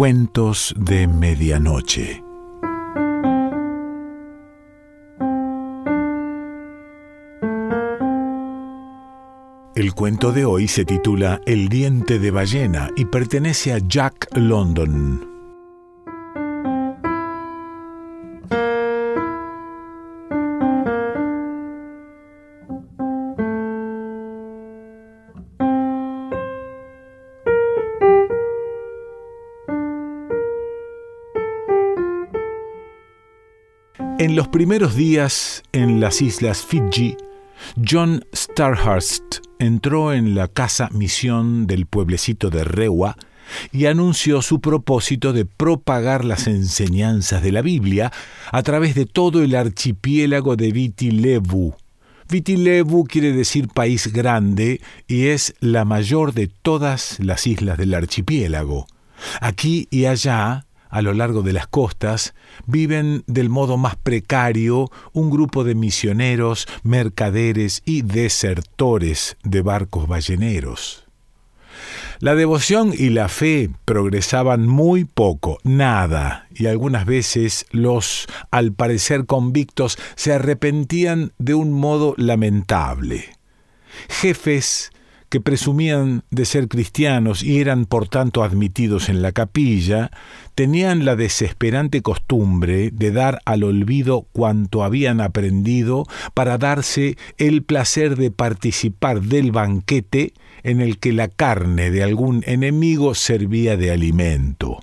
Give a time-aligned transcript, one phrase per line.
[0.00, 2.24] Cuentos de Medianoche.
[9.74, 15.29] El cuento de hoy se titula El diente de ballena y pertenece a Jack London.
[34.30, 37.16] En los primeros días en las islas Fiji,
[37.84, 43.16] John Starhurst entró en la casa misión del pueblecito de Rewa
[43.72, 48.12] y anunció su propósito de propagar las enseñanzas de la Biblia
[48.52, 51.74] a través de todo el archipiélago de Viti Levu.
[52.28, 57.94] Viti Levu quiere decir país grande y es la mayor de todas las islas del
[57.94, 58.86] archipiélago.
[59.40, 62.34] Aquí y allá a lo largo de las costas,
[62.66, 71.06] viven del modo más precario un grupo de misioneros, mercaderes y desertores de barcos balleneros.
[72.18, 79.24] La devoción y la fe progresaban muy poco, nada, y algunas veces los, al parecer
[79.24, 83.36] convictos, se arrepentían de un modo lamentable.
[84.08, 84.92] Jefes
[85.30, 90.10] que presumían de ser cristianos y eran por tanto admitidos en la capilla,
[90.56, 98.16] tenían la desesperante costumbre de dar al olvido cuanto habían aprendido para darse el placer
[98.16, 104.80] de participar del banquete en el que la carne de algún enemigo servía de alimento.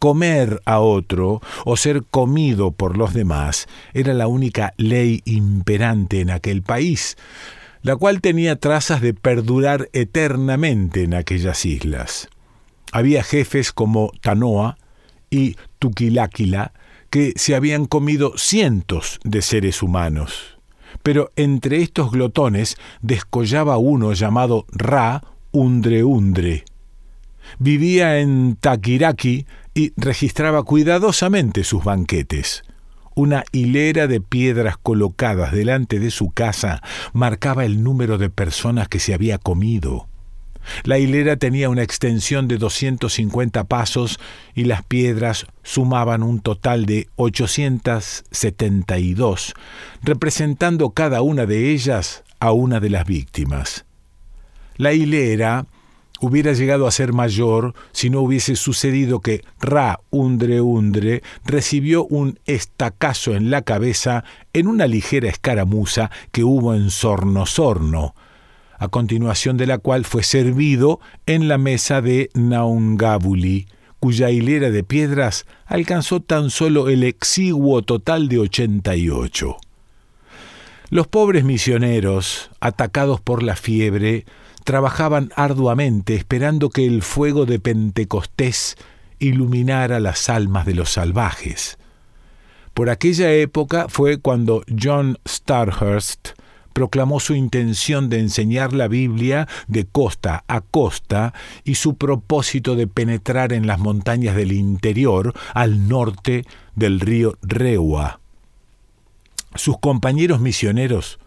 [0.00, 6.30] Comer a otro o ser comido por los demás era la única ley imperante en
[6.30, 7.16] aquel país,
[7.82, 12.28] la cual tenía trazas de perdurar eternamente en aquellas islas.
[12.92, 14.76] Había jefes como Tanoa
[15.30, 16.72] y Tuquiláquila
[17.08, 20.58] que se habían comido cientos de seres humanos.
[21.02, 26.64] Pero entre estos glotones descollaba uno llamado Ra Undre Undre.
[27.58, 32.62] Vivía en Taquiraki y registraba cuidadosamente sus banquetes.
[33.20, 36.82] Una hilera de piedras colocadas delante de su casa
[37.12, 40.08] marcaba el número de personas que se había comido.
[40.84, 44.18] La hilera tenía una extensión de 250 pasos
[44.54, 49.52] y las piedras sumaban un total de 872,
[50.00, 53.84] representando cada una de ellas a una de las víctimas.
[54.78, 55.66] La hilera
[56.20, 62.38] hubiera llegado a ser mayor si no hubiese sucedido que Ra Undre Undre recibió un
[62.46, 68.14] estacazo en la cabeza en una ligera escaramuza que hubo en Sorno Sorno,
[68.78, 73.66] a continuación de la cual fue servido en la mesa de Naungabuli,
[73.98, 79.56] cuya hilera de piedras alcanzó tan solo el exiguo total de 88.
[80.88, 84.24] Los pobres misioneros, atacados por la fiebre,
[84.70, 88.76] trabajaban arduamente esperando que el fuego de Pentecostés
[89.18, 91.76] iluminara las almas de los salvajes.
[92.72, 96.38] Por aquella época fue cuando John Starhurst
[96.72, 102.86] proclamó su intención de enseñar la Biblia de costa a costa y su propósito de
[102.86, 106.44] penetrar en las montañas del interior al norte
[106.76, 108.20] del río Rewa.
[109.56, 111.18] Sus compañeros misioneros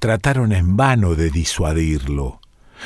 [0.00, 2.40] trataron en vano de disuadirlo.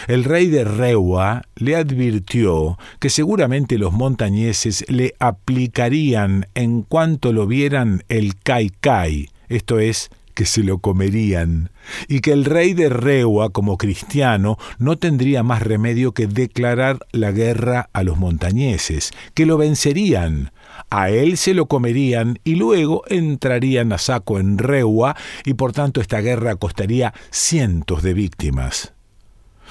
[0.09, 7.47] El rey de Rewa le advirtió que seguramente los montañeses le aplicarían en cuanto lo
[7.47, 11.71] vieran el kai, esto es, que se lo comerían,
[12.09, 17.33] y que el rey de Rewa, como cristiano, no tendría más remedio que declarar la
[17.33, 20.53] guerra a los montañeses, que lo vencerían,
[20.91, 26.01] a él se lo comerían y luego entrarían a saco en Rewa y por tanto
[26.01, 28.93] esta guerra costaría cientos de víctimas.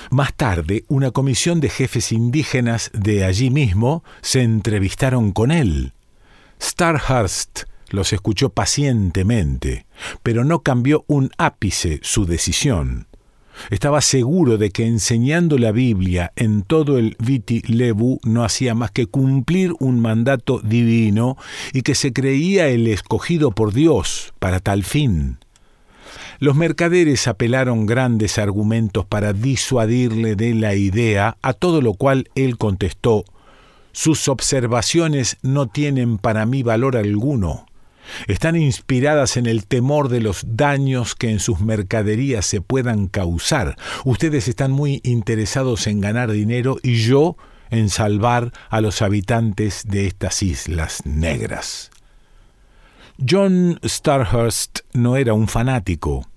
[0.09, 5.93] Más tarde, una comisión de jefes indígenas de allí mismo se entrevistaron con él.
[6.61, 9.85] Starhurst los escuchó pacientemente,
[10.23, 13.07] pero no cambió un ápice su decisión.
[13.69, 18.91] Estaba seguro de que enseñando la Biblia en todo el Viti Levu no hacía más
[18.91, 21.37] que cumplir un mandato divino
[21.73, 25.37] y que se creía el escogido por Dios para tal fin.
[26.41, 32.57] Los mercaderes apelaron grandes argumentos para disuadirle de la idea, a todo lo cual él
[32.57, 33.25] contestó
[33.91, 37.67] Sus observaciones no tienen para mí valor alguno.
[38.25, 43.77] Están inspiradas en el temor de los daños que en sus mercaderías se puedan causar.
[44.03, 47.37] Ustedes están muy interesados en ganar dinero y yo
[47.69, 51.91] en salvar a los habitantes de estas islas negras.
[53.29, 56.30] John Starhurst no era un fanático.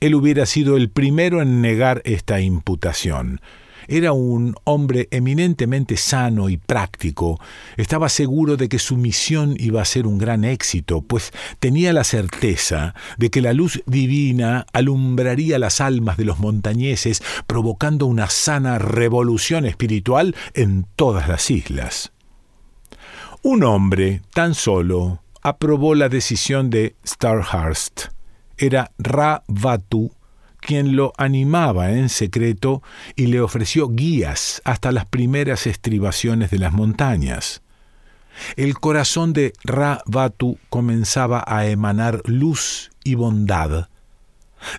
[0.00, 3.40] Él hubiera sido el primero en negar esta imputación.
[3.86, 7.40] Era un hombre eminentemente sano y práctico.
[7.76, 12.04] Estaba seguro de que su misión iba a ser un gran éxito, pues tenía la
[12.04, 18.78] certeza de que la luz divina alumbraría las almas de los montañeses, provocando una sana
[18.78, 22.12] revolución espiritual en todas las islas.
[23.42, 28.19] Un hombre, tan solo, aprobó la decisión de Starhurst.
[28.60, 30.12] Era Ra Vatu
[30.60, 32.82] quien lo animaba en secreto
[33.16, 37.62] y le ofreció guías hasta las primeras estribaciones de las montañas.
[38.56, 43.88] El corazón de Ra Batu comenzaba a emanar luz y bondad.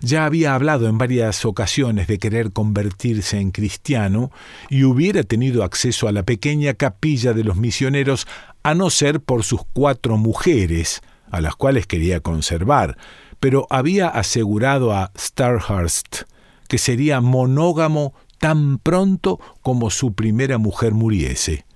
[0.00, 4.30] Ya había hablado en varias ocasiones de querer convertirse en cristiano
[4.70, 8.28] y hubiera tenido acceso a la pequeña capilla de los misioneros
[8.62, 11.02] a no ser por sus cuatro mujeres,
[11.32, 12.96] a las cuales quería conservar,
[13.42, 16.28] pero había asegurado a Starhurst
[16.68, 21.66] que sería monógamo tan pronto como su primera mujer muriese.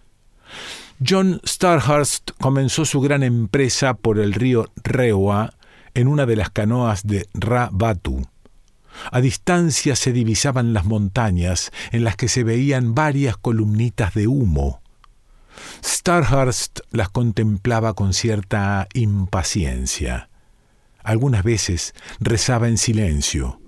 [1.05, 5.55] John Starhurst comenzó su gran empresa por el río Rewa
[5.95, 8.29] en una de las canoas de Ra Batu.
[9.11, 14.83] A distancia se divisaban las montañas en las que se veían varias columnitas de humo.
[15.85, 20.29] Starhurst las contemplaba con cierta impaciencia.
[21.07, 23.61] Algunas veces rezaba en silencio,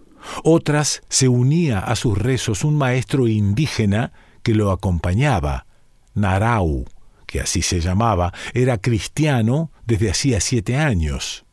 [0.43, 4.13] otras se unía a sus rezos un maestro indígena
[4.43, 5.67] que lo acompañaba,
[6.15, 6.85] Narau,
[7.27, 11.45] que así se llamaba, era cristiano desde hacía siete años.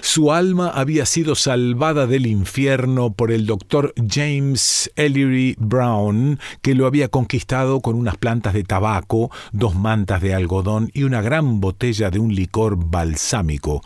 [0.00, 6.86] Su alma había sido salvada del infierno por el doctor James Ellery Brown, que lo
[6.86, 12.10] había conquistado con unas plantas de tabaco, dos mantas de algodón y una gran botella
[12.10, 13.82] de un licor balsámico.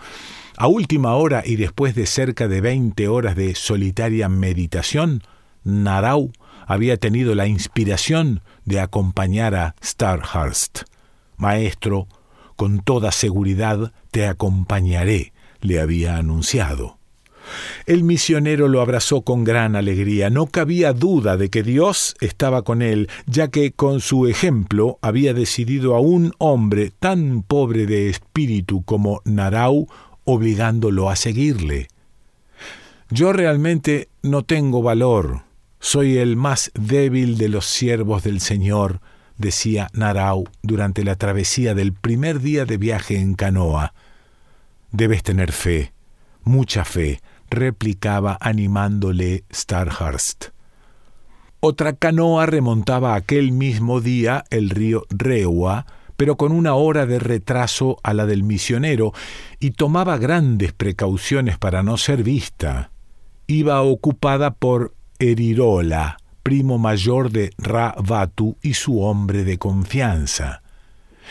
[0.60, 5.22] A última hora y después de cerca de veinte horas de solitaria meditación,
[5.64, 6.32] Narau
[6.66, 10.80] había tenido la inspiración de acompañar a Starhurst.
[11.38, 12.08] Maestro,
[12.56, 16.98] con toda seguridad te acompañaré, le había anunciado.
[17.86, 20.28] El misionero lo abrazó con gran alegría.
[20.28, 25.32] No cabía duda de que Dios estaba con él, ya que con su ejemplo había
[25.32, 29.88] decidido a un hombre tan pobre de espíritu como Narau
[30.32, 31.88] obligándolo a seguirle.
[33.10, 35.42] Yo realmente no tengo valor,
[35.80, 39.00] soy el más débil de los siervos del Señor,
[39.38, 43.94] decía Narau durante la travesía del primer día de viaje en canoa.
[44.92, 45.92] Debes tener fe,
[46.44, 50.48] mucha fe, replicaba animándole Starhurst.
[51.58, 55.86] Otra canoa remontaba aquel mismo día el río Rewa,
[56.20, 59.14] pero con una hora de retraso a la del misionero,
[59.58, 62.90] y tomaba grandes precauciones para no ser vista.
[63.46, 70.60] Iba ocupada por Erirola, primo mayor de Ra Batu y su hombre de confianza.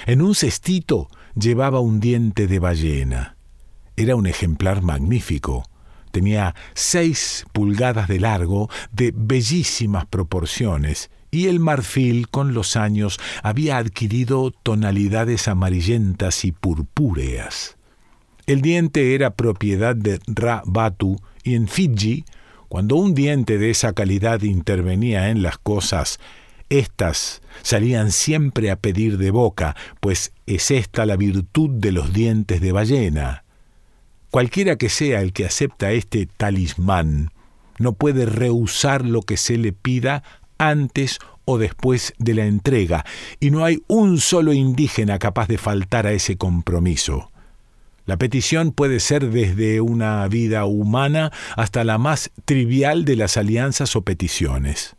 [0.07, 3.37] En un cestito llevaba un diente de ballena.
[3.95, 5.69] Era un ejemplar magnífico.
[6.09, 13.77] Tenía seis pulgadas de largo, de bellísimas proporciones, y el marfil con los años había
[13.77, 17.77] adquirido tonalidades amarillentas y purpúreas.
[18.45, 22.25] El diente era propiedad de Ra Batu y en Fiji,
[22.67, 26.19] cuando un diente de esa calidad intervenía en las cosas,
[26.69, 32.61] éstas salían siempre a pedir de boca, pues es esta la virtud de los dientes
[32.61, 33.43] de ballena.
[34.29, 37.31] Cualquiera que sea el que acepta este talismán,
[37.79, 40.23] no puede rehusar lo que se le pida
[40.59, 43.05] antes o después de la entrega,
[43.39, 47.31] y no hay un solo indígena capaz de faltar a ese compromiso.
[48.05, 53.95] La petición puede ser desde una vida humana hasta la más trivial de las alianzas
[53.95, 54.95] o peticiones.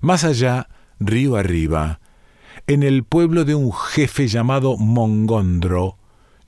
[0.00, 2.00] Más allá, río arriba,
[2.66, 5.96] en el pueblo de un jefe llamado Mongondro,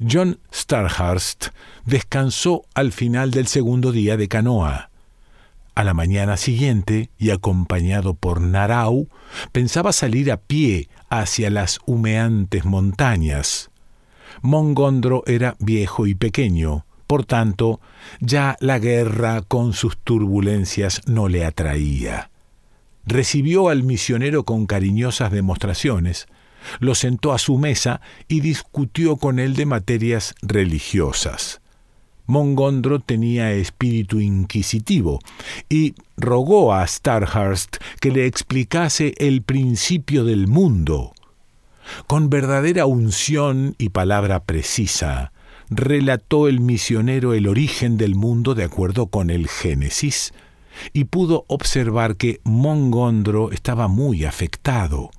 [0.00, 1.49] John Starhurst
[1.85, 4.90] descansó al final del segundo día de canoa.
[5.75, 9.09] A la mañana siguiente, y acompañado por Narau,
[9.50, 13.71] pensaba salir a pie hacia las humeantes montañas.
[14.40, 17.81] Mongondro era viejo y pequeño, por tanto,
[18.21, 22.31] ya la guerra con sus turbulencias no le atraía.
[23.04, 26.26] Recibió al misionero con cariñosas demostraciones,
[26.78, 31.61] lo sentó a su mesa y discutió con él de materias religiosas.
[32.26, 35.19] Mongondro tenía espíritu inquisitivo
[35.69, 41.12] y rogó a Starhurst que le explicase el principio del mundo.
[42.07, 45.33] Con verdadera unción y palabra precisa,
[45.69, 50.33] relató el misionero el origen del mundo de acuerdo con el Génesis,
[50.93, 55.11] y pudo observar que Mongondro estaba muy afectado.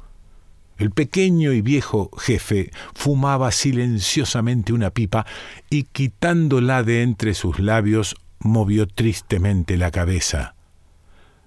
[0.78, 5.26] El pequeño y viejo jefe fumaba silenciosamente una pipa
[5.70, 10.56] y quitándola de entre sus labios movió tristemente la cabeza.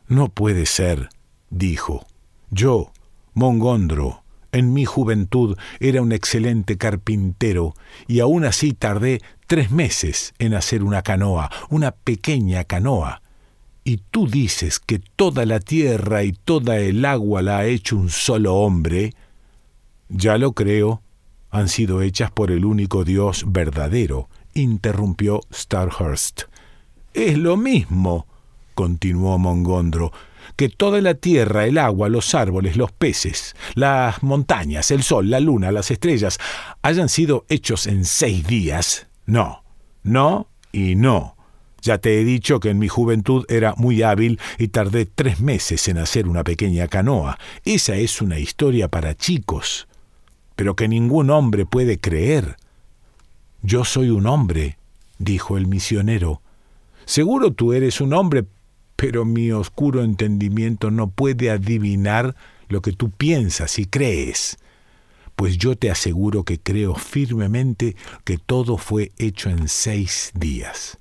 [0.08, 1.10] No puede ser,
[1.50, 2.06] dijo.
[2.50, 2.92] Yo,
[3.34, 7.74] Mongondro, en mi juventud era un excelente carpintero
[8.06, 13.20] y aún así tardé tres meses en hacer una canoa, una pequeña canoa.
[13.88, 18.10] Y tú dices que toda la tierra y toda el agua la ha hecho un
[18.10, 19.14] solo hombre.
[20.10, 21.00] Ya lo creo,
[21.48, 26.42] han sido hechas por el único Dios verdadero, interrumpió Starhurst.
[27.14, 28.26] Es lo mismo,
[28.74, 30.12] continuó Mongondro,
[30.56, 35.40] que toda la tierra, el agua, los árboles, los peces, las montañas, el sol, la
[35.40, 36.38] luna, las estrellas,
[36.82, 39.06] hayan sido hechos en seis días.
[39.24, 39.64] No,
[40.02, 41.37] no y no.
[41.80, 45.86] Ya te he dicho que en mi juventud era muy hábil y tardé tres meses
[45.88, 47.38] en hacer una pequeña canoa.
[47.64, 49.86] Esa es una historia para chicos,
[50.56, 52.56] pero que ningún hombre puede creer.
[53.62, 54.78] Yo soy un hombre,
[55.18, 56.42] dijo el misionero.
[57.04, 58.44] Seguro tú eres un hombre,
[58.96, 62.34] pero mi oscuro entendimiento no puede adivinar
[62.68, 64.58] lo que tú piensas y crees,
[65.36, 70.98] pues yo te aseguro que creo firmemente que todo fue hecho en seis días.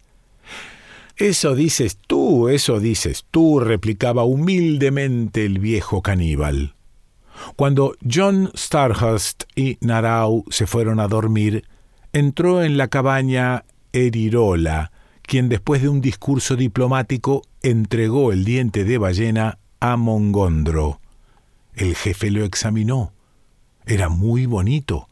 [1.17, 6.75] Eso dices tú, eso dices tú, replicaba humildemente el viejo caníbal.
[7.55, 11.65] Cuando John Starhurst y Narau se fueron a dormir,
[12.13, 14.91] entró en la cabaña Erirola,
[15.23, 21.01] quien después de un discurso diplomático entregó el diente de ballena a Mongondro.
[21.73, 23.11] El jefe lo examinó.
[23.87, 25.09] Era muy bonito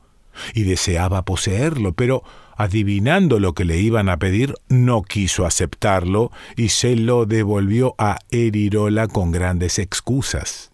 [0.53, 2.23] y deseaba poseerlo, pero
[2.55, 8.19] adivinando lo que le iban a pedir, no quiso aceptarlo y se lo devolvió a
[8.31, 10.71] Erirola con grandes excusas.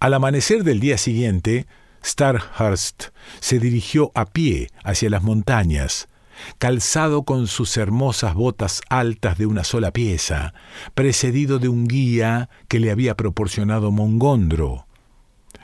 [0.00, 1.66] Al amanecer del día siguiente,
[2.04, 3.06] Starhurst
[3.40, 6.08] se dirigió a pie hacia las montañas,
[6.58, 10.54] calzado con sus hermosas botas altas de una sola pieza,
[10.94, 14.86] precedido de un guía que le había proporcionado Mongondro.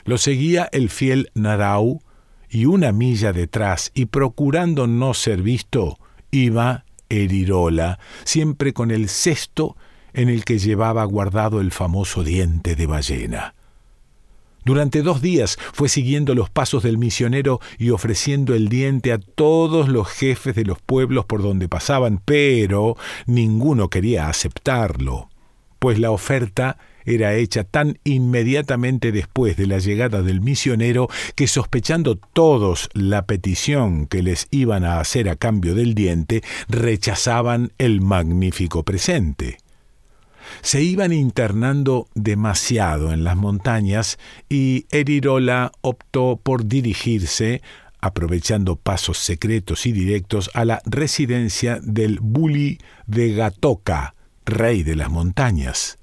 [0.03, 2.01] Lo seguía el fiel Narau,
[2.49, 5.97] y una milla detrás, y procurando no ser visto,
[6.31, 9.75] iba Erirola, siempre con el cesto
[10.13, 13.53] en el que llevaba guardado el famoso diente de ballena.
[14.63, 19.89] Durante dos días fue siguiendo los pasos del misionero y ofreciendo el diente a todos
[19.89, 22.97] los jefes de los pueblos por donde pasaban, pero
[23.27, 25.29] ninguno quería aceptarlo,
[25.77, 32.15] pues la oferta era hecha tan inmediatamente después de la llegada del misionero que sospechando
[32.15, 38.83] todos la petición que les iban a hacer a cambio del diente, rechazaban el magnífico
[38.83, 39.57] presente
[40.61, 44.17] se iban internando demasiado en las montañas
[44.49, 47.61] y Erirola optó por dirigirse,
[47.99, 55.09] aprovechando pasos secretos y directos, a la residencia del Buli de Gatoka, rey de las
[55.09, 55.97] montañas.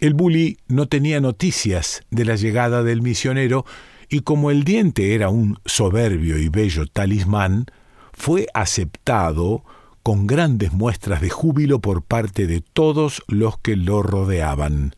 [0.00, 3.66] El Buli no tenía noticias de la llegada del misionero
[4.08, 7.66] y como el diente era un soberbio y bello talismán,
[8.14, 9.62] fue aceptado
[10.02, 14.96] con grandes muestras de júbilo por parte de todos los que lo rodeaban.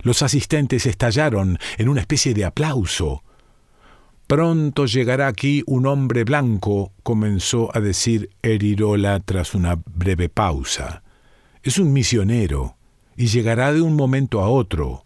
[0.00, 3.22] Los asistentes estallaron en una especie de aplauso.
[4.26, 11.02] Pronto llegará aquí un hombre blanco, comenzó a decir Erirola tras una breve pausa.
[11.62, 12.78] Es un misionero
[13.16, 15.04] y llegará de un momento a otro.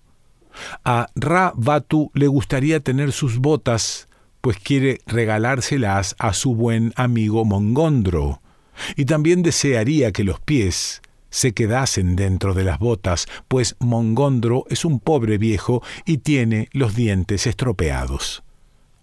[0.85, 4.09] A Ra Batu le gustaría tener sus botas,
[4.41, 8.41] pues quiere regalárselas a su buen amigo Mongondro
[8.97, 14.85] y también desearía que los pies se quedasen dentro de las botas, pues Mongondro es
[14.85, 18.43] un pobre viejo y tiene los dientes estropeados.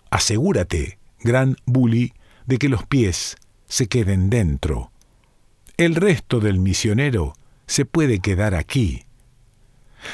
[0.09, 2.13] Asegúrate, gran Bully,
[2.45, 3.35] de que los pies
[3.67, 4.91] se queden dentro.
[5.77, 7.33] El resto del misionero
[7.67, 9.03] se puede quedar aquí.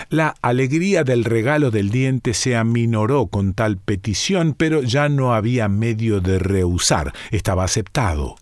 [0.09, 5.67] La alegría del regalo del diente se aminoró con tal petición, pero ya no había
[5.67, 8.35] medio de rehusar, estaba aceptado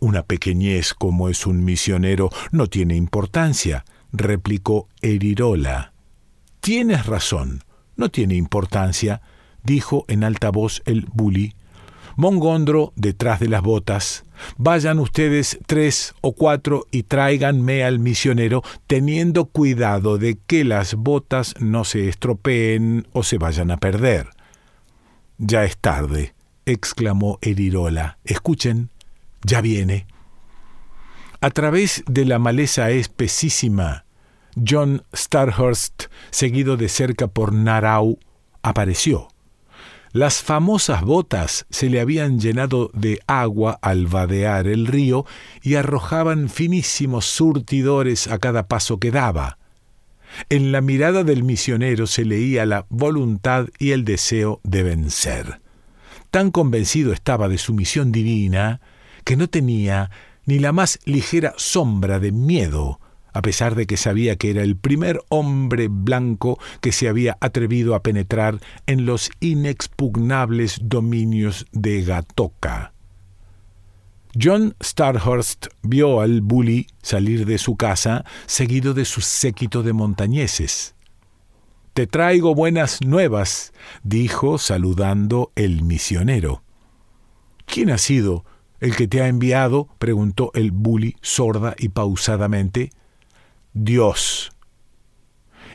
[0.00, 5.92] una pequeñez como es un misionero no tiene importancia, replicó Erirola.
[6.60, 7.64] Tienes razón,
[7.96, 9.22] no tiene importancia,
[9.62, 11.54] dijo en alta voz el bully,
[12.16, 14.24] Mongondro detrás de las botas.
[14.56, 21.54] Vayan ustedes tres o cuatro y tráiganme al misionero, teniendo cuidado de que las botas
[21.60, 24.28] no se estropeen o se vayan a perder.
[25.38, 26.34] Ya es tarde,
[26.66, 28.18] exclamó Erirola.
[28.24, 28.90] Escuchen,
[29.42, 30.06] ya viene.
[31.40, 34.04] A través de la maleza espesísima,
[34.54, 38.18] John Starhurst, seguido de cerca por Narau,
[38.62, 39.28] apareció.
[40.12, 45.24] Las famosas botas se le habían llenado de agua al vadear el río
[45.62, 49.58] y arrojaban finísimos surtidores a cada paso que daba.
[50.48, 55.60] En la mirada del misionero se leía la voluntad y el deseo de vencer.
[56.32, 58.80] Tan convencido estaba de su misión divina
[59.22, 60.10] que no tenía
[60.44, 62.98] ni la más ligera sombra de miedo
[63.32, 67.94] a pesar de que sabía que era el primer hombre blanco que se había atrevido
[67.94, 72.92] a penetrar en los inexpugnables dominios de Gatoka.
[74.40, 80.94] John Starhurst vio al bully salir de su casa seguido de su séquito de montañeses.
[81.94, 83.72] Te traigo buenas nuevas,
[84.04, 86.62] dijo saludando el misionero.
[87.66, 88.44] ¿Quién ha sido
[88.78, 89.88] el que te ha enviado?
[89.98, 92.90] preguntó el bully sorda y pausadamente.
[93.72, 94.50] Dios.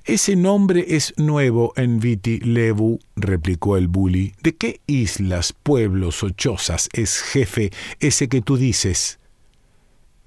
[0.03, 4.33] Ese nombre es nuevo en Viti Levu, replicó el bully.
[4.43, 7.71] ¿De qué islas, pueblos o chozas es jefe
[8.01, 9.19] ese que tú dices?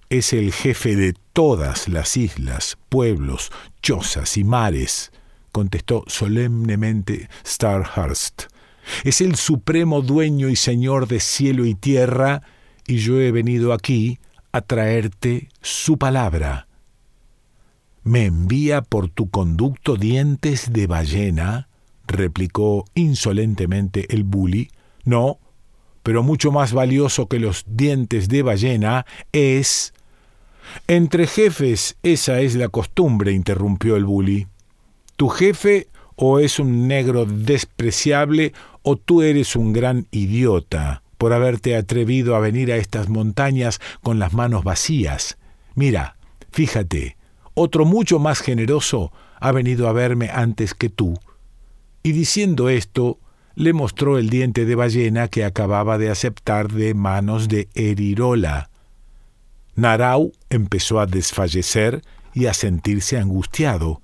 [0.09, 5.13] Es el jefe de todas las islas, pueblos, chozas y mares,
[5.53, 8.45] contestó solemnemente Starhurst.
[9.05, 12.43] Es el supremo dueño y señor de cielo y tierra,
[12.87, 14.19] y yo he venido aquí
[14.53, 16.68] a traerte su palabra
[18.03, 21.69] ¿Me envía por tu conducto dientes de ballena?
[22.07, 24.71] replicó insolentemente el bully.
[25.05, 25.39] No,
[26.03, 29.93] pero mucho más valioso que los dientes de ballena es...
[30.87, 34.47] Entre jefes esa es la costumbre, interrumpió el bully.
[35.17, 41.77] Tu jefe o es un negro despreciable o tú eres un gran idiota por haberte
[41.77, 45.37] atrevido a venir a estas montañas con las manos vacías.
[45.75, 46.17] Mira,
[46.53, 47.18] fíjate,
[47.59, 51.19] otro mucho más generoso ha venido a verme antes que tú.
[52.03, 53.19] Y diciendo esto,
[53.55, 58.71] le mostró el diente de ballena que acababa de aceptar de manos de Erirola.
[59.75, 64.01] Narau empezó a desfallecer y a sentirse angustiado.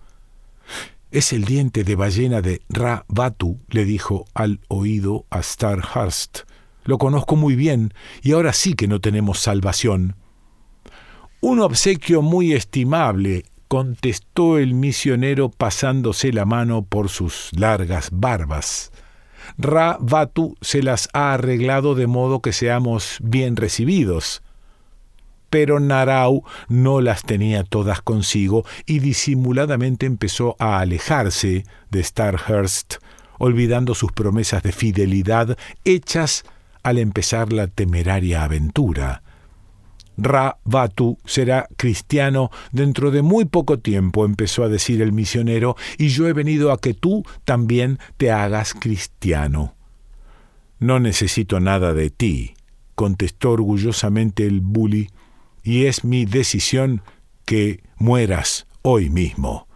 [1.12, 6.40] Es el diente de ballena de Ra Batu, le dijo al oído a Starhurst.
[6.83, 10.17] Lo conozco muy bien, y ahora sí que no tenemos salvación.
[11.46, 18.92] Un obsequio muy estimable, contestó el misionero pasándose la mano por sus largas barbas.
[19.59, 24.42] Ra Batu se las ha arreglado de modo que seamos bien recibidos.
[25.50, 32.94] Pero Narau no las tenía todas consigo y disimuladamente empezó a alejarse de Starhurst,
[33.37, 36.44] olvidando sus promesas de fidelidad hechas
[36.83, 39.23] al empezar la temeraria aventura.
[40.16, 46.09] Ra Batu será cristiano dentro de muy poco tiempo, empezó a decir el misionero, y
[46.09, 49.74] yo he venido a que tú también te hagas cristiano.
[50.79, 52.55] No necesito nada de ti,
[52.94, 55.11] contestó orgullosamente el bully,
[55.62, 57.03] y es mi decisión
[57.44, 59.66] que mueras hoy mismo.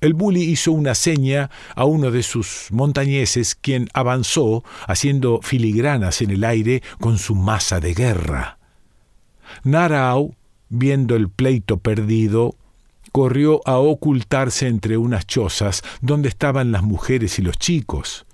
[0.00, 6.30] El bully hizo una seña a uno de sus montañeses, quien avanzó, haciendo filigranas en
[6.30, 8.59] el aire con su masa de guerra.
[9.64, 10.34] Narao,
[10.68, 12.56] viendo el pleito perdido,
[13.12, 18.26] corrió a ocultarse entre unas chozas donde estaban las mujeres y los chicos.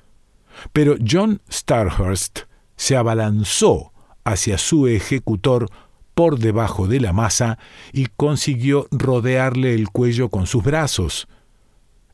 [0.72, 2.40] Pero John Starhurst
[2.76, 3.92] se abalanzó
[4.24, 5.68] hacia su ejecutor
[6.14, 7.58] por debajo de la masa
[7.92, 11.28] y consiguió rodearle el cuello con sus brazos.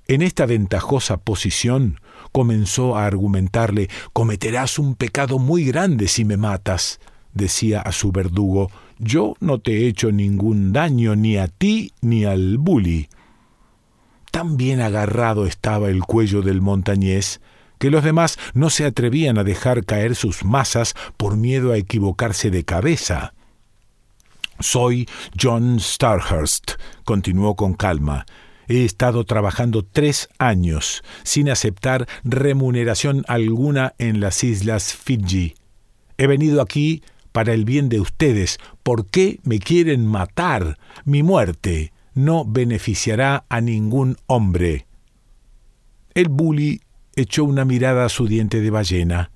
[0.08, 2.00] En esta ventajosa posición
[2.32, 6.98] comenzó a argumentarle Cometerás un pecado muy grande si me matas,
[7.32, 8.70] decía a su verdugo,
[9.02, 13.08] yo no te he hecho ningún daño ni a ti ni al bully.
[14.30, 17.40] Tan bien agarrado estaba el cuello del montañés
[17.80, 22.48] que los demás no se atrevían a dejar caer sus masas por miedo a equivocarse
[22.52, 23.34] de cabeza.
[24.60, 28.24] Soy John Starhurst, continuó con calma.
[28.68, 35.56] He estado trabajando tres años sin aceptar remuneración alguna en las islas Fiji.
[36.18, 38.58] He venido aquí para el bien de ustedes.
[38.82, 40.78] ¿Por qué me quieren matar?
[41.04, 44.86] Mi muerte no beneficiará a ningún hombre.
[46.14, 46.82] El bully
[47.16, 49.30] echó una mirada a su diente de ballena.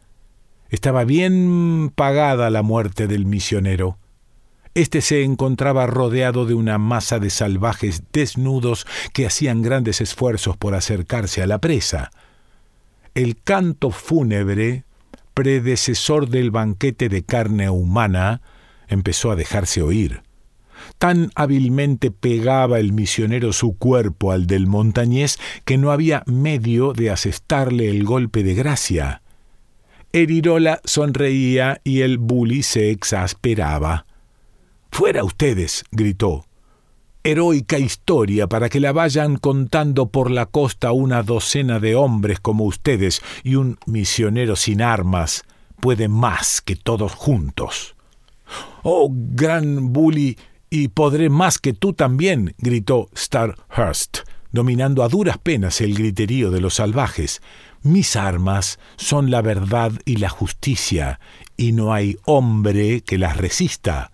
[0.68, 3.98] Estaba bien pagada la muerte del misionero.
[4.74, 10.74] Este se encontraba rodeado de una masa de salvajes desnudos que hacían grandes esfuerzos por
[10.74, 12.10] acercarse a la presa.
[13.14, 14.84] El canto fúnebre,
[15.36, 18.40] predecesor del banquete de carne humana,
[18.88, 20.22] empezó a dejarse oír.
[20.96, 27.10] Tan hábilmente pegaba el misionero su cuerpo al del montañés que no había medio de
[27.10, 29.20] asestarle el golpe de gracia.
[30.10, 34.06] Erirola sonreía y el bully se exasperaba.
[34.90, 36.46] Fuera ustedes, gritó.
[37.26, 42.62] Heroica historia para que la vayan contando por la costa una docena de hombres como
[42.62, 45.42] ustedes y un misionero sin armas
[45.80, 47.96] puede más que todos juntos.
[48.84, 50.38] Oh, gran bully,
[50.70, 54.18] y podré más que tú también, gritó Starhurst,
[54.52, 57.42] dominando a duras penas el griterío de los salvajes.
[57.82, 61.18] Mis armas son la verdad y la justicia,
[61.56, 64.12] y no hay hombre que las resista.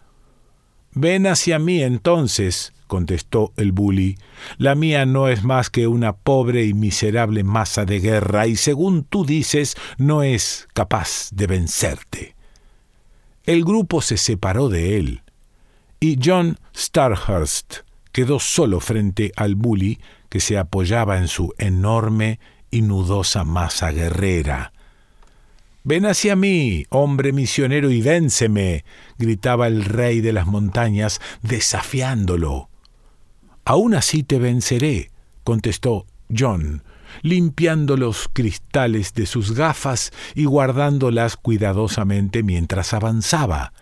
[0.94, 4.18] Ven hacia mí entonces, contestó el bully.
[4.58, 9.04] La mía no es más que una pobre y miserable masa de guerra, y según
[9.04, 12.36] tú dices, no es capaz de vencerte.
[13.46, 15.22] El grupo se separó de él,
[16.00, 17.76] y John Starhurst
[18.12, 24.74] quedó solo frente al bully que se apoyaba en su enorme y nudosa masa guerrera.
[25.82, 28.84] Ven hacia mí, hombre misionero, y vénseme,
[29.16, 32.68] gritaba el rey de las montañas, desafiándolo.
[33.64, 35.10] Aún así te venceré,
[35.44, 36.82] contestó John,
[37.22, 43.72] limpiando los cristales de sus gafas y guardándolas cuidadosamente mientras avanzaba.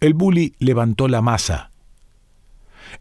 [0.00, 1.70] El bully levantó la masa.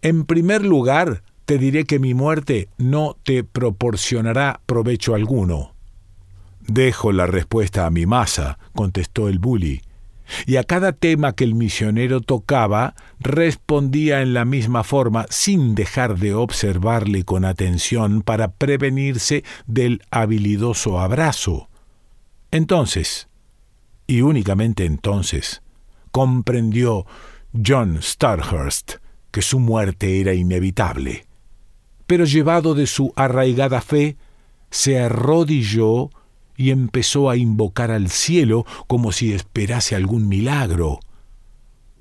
[0.02, 5.74] En primer lugar, te diré que mi muerte no te proporcionará provecho alguno.
[6.62, 9.82] Dejo la respuesta a mi masa, contestó el bully.
[10.46, 16.18] Y a cada tema que el misionero tocaba, respondía en la misma forma, sin dejar
[16.18, 21.70] de observarle con atención para prevenirse del habilidoso abrazo.
[22.52, 23.28] Entonces,
[24.08, 25.62] y únicamente entonces,
[26.12, 27.06] comprendió
[27.66, 28.96] John Starhurst
[29.32, 31.26] que su muerte era inevitable.
[32.08, 34.16] Pero llevado de su arraigada fe,
[34.70, 36.10] se arrodilló
[36.58, 41.00] y empezó a invocar al cielo como si esperase algún milagro.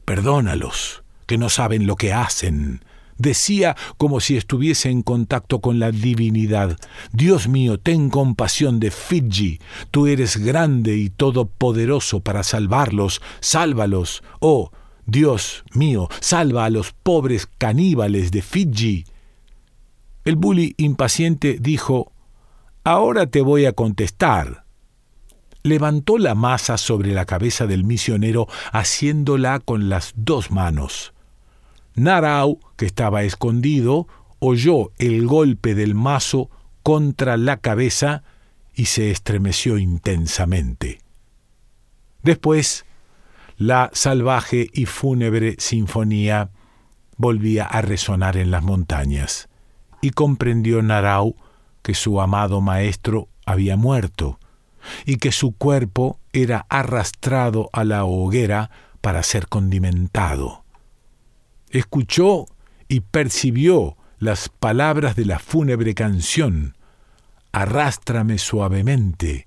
[0.05, 2.85] Perdónalos, que no saben lo que hacen.
[3.17, 6.77] Decía como si estuviese en contacto con la divinidad.
[7.13, 9.61] Dios mío, ten compasión de Fidji.
[9.91, 13.23] Tú eres grande y todopoderoso para salvarlos.
[13.41, 14.23] Sálvalos.
[14.41, 14.73] Oh,
[15.07, 19.05] Dios mío, salva a los pobres caníbales de Fidji.
[20.25, 22.11] El bully impaciente dijo
[22.87, 24.67] Ahora te voy a contestar.
[25.63, 31.15] Levantó la masa sobre la cabeza del misionero, haciéndola con las dos manos.
[31.95, 34.07] Narau, que estaba escondido,
[34.39, 36.51] oyó el golpe del mazo
[36.83, 38.23] contra la cabeza
[38.75, 41.01] y se estremeció intensamente.
[42.23, 42.85] Después,
[43.57, 46.51] la salvaje y fúnebre sinfonía
[47.17, 49.49] volvía a resonar en las montañas,
[50.03, 51.37] y comprendió Narau
[51.85, 54.41] que su amado maestro había muerto
[55.05, 58.71] y que su cuerpo era arrastrado a la hoguera
[59.03, 60.65] para ser condimentado.
[61.69, 62.47] Escuchó
[62.89, 66.75] y percibió las palabras de la fúnebre canción.
[67.53, 69.47] Arrástrame suavemente,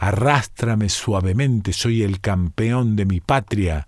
[0.00, 3.86] arrástrame suavemente, soy el campeón de mi patria.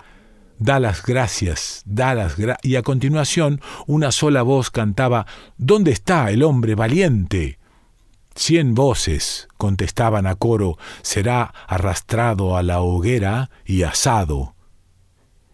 [0.61, 2.65] Da las gracias, da las gracias.
[2.65, 7.58] Y a continuación una sola voz cantaba ¿Dónde está el hombre valiente?
[8.39, 14.55] Cien voces contestaban a coro, será arrastrado a la hoguera y asado.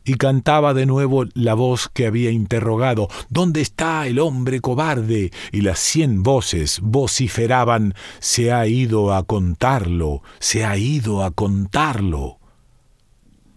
[0.05, 5.33] Y cantaba de nuevo la voz que había interrogado, ¿Dónde está el hombre cobarde?
[5.51, 12.39] Y las cien voces vociferaban, se ha ido a contarlo, se ha ido a contarlo.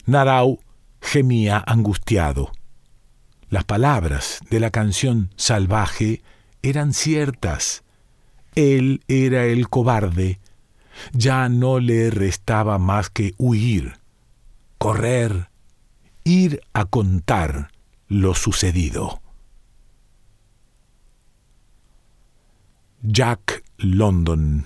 [0.06, 0.62] Narau
[1.02, 2.54] gemía angustiado.
[3.50, 6.24] Las palabras de la canción salvaje
[6.62, 7.84] eran ciertas
[8.58, 10.40] él era el cobarde.
[11.14, 13.94] Ya no le restaba más que huir,
[14.80, 15.50] correr,
[16.24, 17.70] ir a contar
[18.08, 19.22] lo sucedido.
[23.04, 24.66] Jack London